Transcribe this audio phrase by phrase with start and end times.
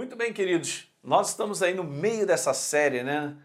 [0.00, 0.90] Muito bem, queridos.
[1.04, 3.36] Nós estamos aí no meio dessa série, né?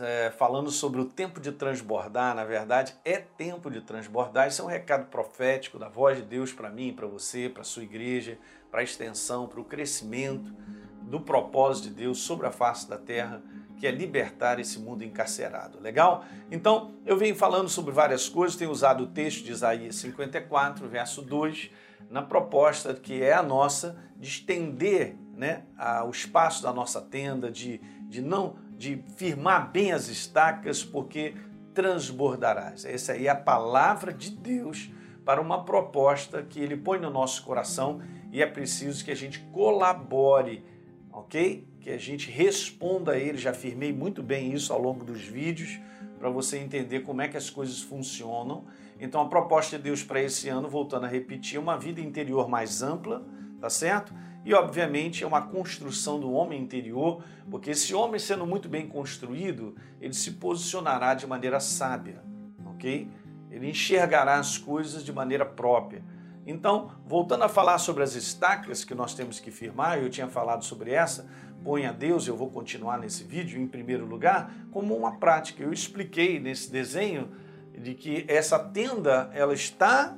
[0.00, 2.36] É, falando sobre o tempo de transbordar.
[2.36, 4.46] Na verdade, é tempo de transbordar.
[4.46, 7.82] Isso é um recado profético da voz de Deus para mim, para você, para sua
[7.82, 8.38] igreja,
[8.70, 10.54] para a extensão, para o crescimento
[11.02, 13.42] do propósito de Deus sobre a face da terra,
[13.76, 15.80] que é libertar esse mundo encarcerado.
[15.80, 16.24] Legal?
[16.48, 21.22] Então, eu venho falando sobre várias coisas, tenho usado o texto de Isaías 54, verso
[21.22, 21.72] 2
[22.08, 27.50] na proposta que é a nossa de estender né, a, o espaço da nossa tenda,
[27.50, 31.34] de, de não de firmar bem as estacas, porque
[31.72, 32.84] transbordarás.
[32.84, 34.90] Essa aí é a palavra de Deus
[35.24, 38.00] para uma proposta que ele põe no nosso coração
[38.32, 40.64] e é preciso que a gente colabore,
[41.12, 41.66] ok?
[41.80, 43.38] Que a gente responda a ele.
[43.38, 45.80] Já firmei muito bem isso ao longo dos vídeos
[46.18, 48.64] para você entender como é que as coisas funcionam
[48.98, 52.48] então a proposta de Deus para esse ano, voltando a repetir, é uma vida interior
[52.48, 53.24] mais ampla,
[53.60, 54.14] tá certo?
[54.44, 59.74] E obviamente é uma construção do homem interior, porque esse homem sendo muito bem construído,
[60.00, 62.22] ele se posicionará de maneira sábia,
[62.66, 63.08] ok?
[63.50, 66.02] Ele enxergará as coisas de maneira própria.
[66.46, 70.62] Então, voltando a falar sobre as estacas que nós temos que firmar, eu tinha falado
[70.62, 71.26] sobre essa,
[71.62, 75.62] põe a Deus, eu vou continuar nesse vídeo em primeiro lugar, como uma prática.
[75.62, 77.30] Eu expliquei nesse desenho
[77.72, 80.14] de que essa tenda ela está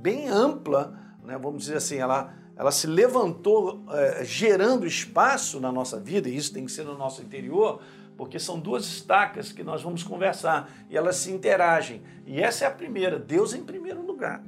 [0.00, 1.38] bem ampla, né?
[1.38, 6.52] vamos dizer assim, ela, ela se levantou é, gerando espaço na nossa vida, e isso
[6.52, 7.80] tem que ser no nosso interior,
[8.18, 12.02] porque são duas estacas que nós vamos conversar e elas se interagem.
[12.26, 14.44] E essa é a primeira, Deus em primeiro lugar.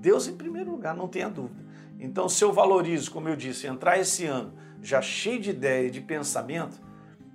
[0.00, 1.62] Deus em primeiro lugar, não tenha dúvida.
[2.00, 5.90] Então, se eu valorizo, como eu disse, entrar esse ano já cheio de ideia e
[5.90, 6.80] de pensamento,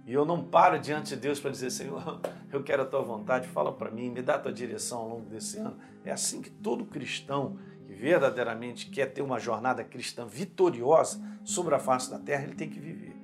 [0.07, 2.19] e eu não paro diante de Deus para dizer, Senhor,
[2.51, 5.29] eu quero a tua vontade, fala para mim, me dá a tua direção ao longo
[5.29, 5.77] desse ano.
[6.03, 11.79] É assim que todo cristão que verdadeiramente quer ter uma jornada cristã vitoriosa sobre a
[11.79, 13.15] face da terra, ele tem que viver.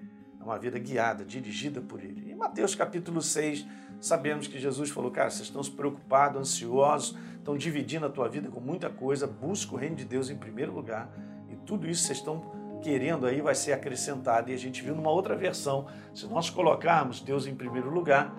[0.41, 2.31] É uma vida guiada, dirigida por ele.
[2.31, 3.63] Em Mateus capítulo 6,
[4.01, 8.59] sabemos que Jesus falou, cara, vocês estão preocupados, ansiosos, estão dividindo a tua vida com
[8.59, 11.11] muita coisa, busca o reino de Deus em primeiro lugar.
[11.47, 14.49] E tudo isso vocês estão querendo aí vai ser acrescentado.
[14.49, 18.33] E a gente viu numa outra versão, se nós colocarmos Deus em primeiro lugar,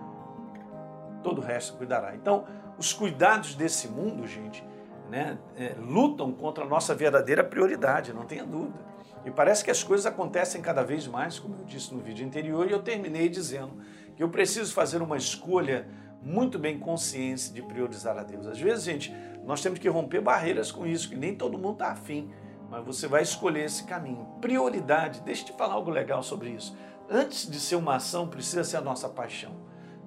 [1.23, 2.17] todo o resto cuidará.
[2.17, 2.45] Então,
[2.77, 4.65] os cuidados desse mundo, gente,
[5.11, 8.79] né, é, lutam contra a nossa verdadeira prioridade, não tenha dúvida.
[9.25, 12.69] E parece que as coisas acontecem cada vez mais, como eu disse no vídeo anterior,
[12.69, 13.73] e eu terminei dizendo
[14.17, 15.89] que eu preciso fazer uma escolha
[16.23, 18.47] muito bem consciente de priorizar a Deus.
[18.47, 19.15] Às vezes, gente,
[19.45, 22.31] nós temos que romper barreiras com isso, que nem todo mundo está afim
[22.71, 24.27] mas você vai escolher esse caminho.
[24.41, 26.77] Prioridade, deixa eu te falar algo legal sobre isso.
[27.09, 29.57] Antes de ser uma ação, precisa ser a nossa paixão.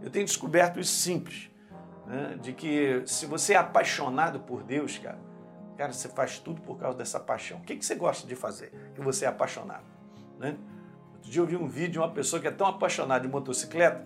[0.02, 1.49] Eu tenho descoberto isso simples,
[2.10, 2.38] né?
[2.42, 5.20] de que se você é apaixonado por Deus, cara,
[5.78, 7.60] cara, você faz tudo por causa dessa paixão.
[7.60, 9.86] O que, que você gosta de fazer que você é apaixonado?
[10.40, 10.58] Né?
[11.14, 14.04] Outro dia eu vi um vídeo de uma pessoa que é tão apaixonada de motocicleta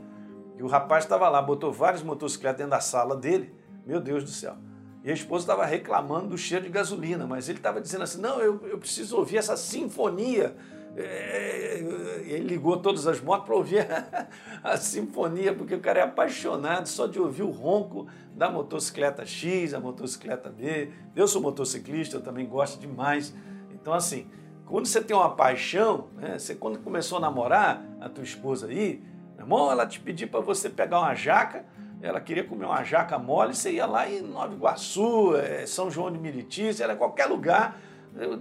[0.57, 3.55] que o rapaz estava lá, botou várias motocicletas dentro da sala dele.
[3.85, 4.55] Meu Deus do céu.
[5.03, 8.39] E a esposa estava reclamando do cheiro de gasolina, mas ele estava dizendo assim: não,
[8.39, 10.55] eu, eu preciso ouvir essa sinfonia.
[10.95, 11.79] É,
[12.25, 14.27] ele ligou todas as motos para ouvir a,
[14.71, 19.73] a, sinfonia, porque o cara é apaixonado só de ouvir o ronco da motocicleta X,
[19.73, 20.89] a motocicleta B.
[21.15, 23.33] Eu sou motociclista, eu também gosto demais.
[23.71, 24.27] Então, assim,
[24.65, 29.03] quando você tem uma paixão, né, você quando começou a namorar a tua esposa aí,
[29.35, 31.65] meu irmão, ela te pediu para você pegar uma jaca
[32.03, 36.11] ela queria comer uma jaca mole, você ia lá em Nova Iguaçu, é, São João
[36.11, 37.79] de Miritis, era qualquer lugar,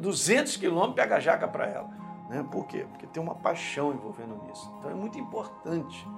[0.01, 2.02] 200 quilômetros, pega a jaca para ela.
[2.32, 2.43] Né?
[2.50, 2.87] Por quê?
[2.88, 4.75] Porque tem uma paixão envolvendo nisso.
[4.78, 6.09] Então é muito importante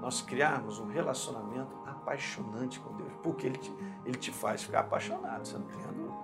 [0.00, 5.44] nós criarmos um relacionamento apaixonante com Deus, porque Ele te, ele te faz ficar apaixonado,
[5.44, 6.14] você não tem a dúvida.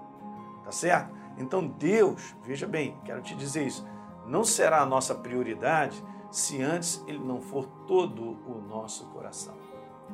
[0.63, 1.13] Tá certo?
[1.37, 3.85] Então Deus, veja bem, quero te dizer isso,
[4.25, 9.57] não será a nossa prioridade se antes Ele não for todo o nosso coração.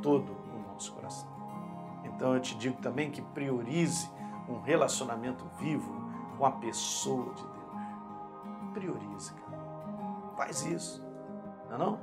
[0.00, 0.34] Todo
[0.78, 1.28] nosso coração.
[2.02, 4.10] Então eu te digo também que priorize
[4.48, 5.92] um relacionamento vivo
[6.38, 7.57] com a pessoa de Deus.
[8.78, 10.32] Priorize, cara.
[10.36, 11.04] Faz isso.
[11.68, 12.00] Não é não?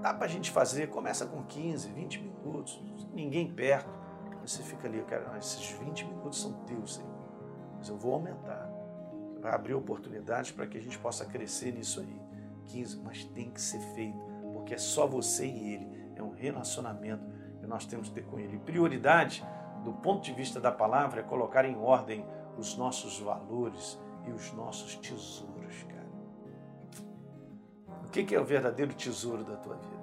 [0.00, 2.80] Dá pra gente fazer, começa com 15, 20 minutos,
[3.12, 3.90] ninguém perto.
[4.44, 7.10] Você fica ali, cara, esses 20 minutos são teus, Senhor.
[7.76, 8.70] Mas eu vou aumentar.
[9.40, 12.20] Vai abrir oportunidades para que a gente possa crescer nisso aí.
[12.66, 14.18] 15, mas tem que ser feito,
[14.52, 16.12] porque é só você e ele.
[16.16, 17.38] É um relacionamento
[17.68, 18.58] nós temos que ter com Ele.
[18.58, 19.46] Prioridade,
[19.84, 22.26] do ponto de vista da palavra, é colocar em ordem
[22.56, 25.57] os nossos valores e os nossos tesouros.
[28.08, 29.98] O que é o verdadeiro tesouro da tua vida?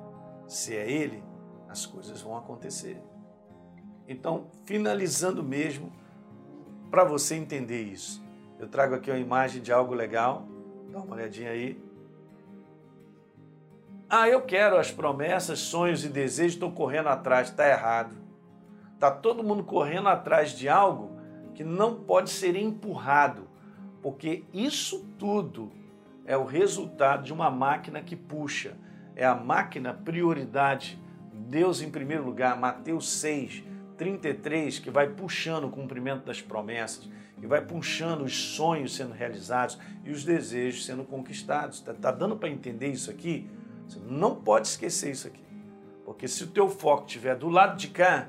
[0.48, 1.24] Se é Ele,
[1.68, 3.02] as coisas vão acontecer.
[4.08, 5.92] Então, finalizando mesmo,
[6.92, 8.24] para você entender isso,
[8.60, 10.48] eu trago aqui uma imagem de algo legal,
[10.92, 11.84] dá uma olhadinha aí.
[14.08, 17.50] Ah, eu quero as promessas, sonhos e desejos, estou correndo atrás.
[17.50, 18.16] Está errado.
[18.94, 21.10] Está todo mundo correndo atrás de algo
[21.56, 23.48] que não pode ser empurrado,
[24.02, 25.72] porque isso tudo
[26.26, 28.74] é o resultado de uma máquina que puxa.
[29.16, 31.00] É a máquina prioridade.
[31.32, 33.64] Deus em primeiro lugar, Mateus 6,
[33.98, 37.08] 33, que vai puxando o cumprimento das promessas,
[37.40, 41.78] que vai puxando os sonhos sendo realizados e os desejos sendo conquistados.
[41.78, 43.50] Está tá dando para entender isso aqui?
[43.88, 45.44] Você não pode esquecer isso aqui.
[46.04, 48.28] Porque se o teu foco estiver do lado de cá,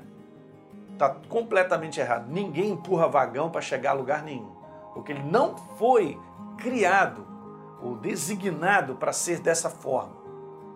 [0.93, 2.31] está completamente errado.
[2.31, 4.51] Ninguém empurra vagão para chegar a lugar nenhum.
[4.93, 6.17] Porque ele não foi
[6.57, 7.36] criado
[7.81, 10.15] ou designado para ser dessa forma.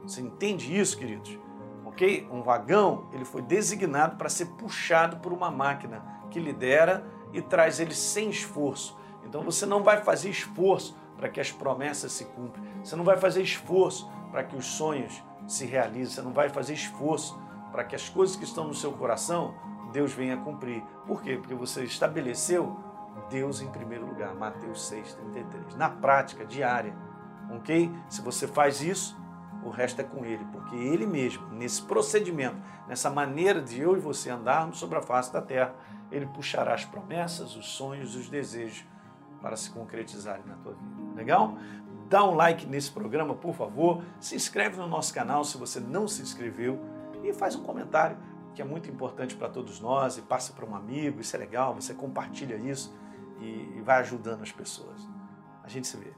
[0.04, 1.38] Você entende isso, queridos?
[1.86, 2.28] Ok?
[2.32, 7.80] Um vagão, ele foi designado para ser puxado por uma máquina que lidera e traz
[7.80, 8.98] ele sem esforço.
[9.24, 12.64] Então você não vai fazer esforço para que as promessas se cumpram.
[12.84, 16.16] Você não vai fazer esforço para que os sonhos se realizem.
[16.16, 17.40] Você não vai fazer esforço
[17.72, 19.54] para que as coisas que estão no seu coração
[19.92, 20.84] Deus venha cumprir.
[21.06, 21.38] Por quê?
[21.38, 22.78] Porque você estabeleceu
[23.30, 24.34] Deus em primeiro lugar.
[24.36, 25.76] Mateus 6,33.
[25.76, 26.94] Na prática, diária.
[27.50, 27.92] Ok?
[28.10, 29.18] Se você faz isso,
[29.64, 30.46] o resto é com Ele.
[30.52, 35.32] Porque Ele mesmo, nesse procedimento, nessa maneira de eu e você andarmos sobre a face
[35.32, 35.76] da terra,
[36.12, 38.86] Ele puxará as promessas, os sonhos, os desejos
[39.42, 41.16] para se concretizarem na tua vida.
[41.16, 41.58] Legal?
[42.10, 44.04] Dá um like nesse programa, por favor.
[44.20, 46.80] Se inscreve no nosso canal se você não se inscreveu
[47.24, 48.18] e faz um comentário
[48.54, 51.74] que é muito importante para todos nós e passa para um amigo, isso é legal,
[51.74, 52.94] você compartilha isso
[53.40, 55.08] e vai ajudando as pessoas.
[55.64, 56.14] A gente se vê.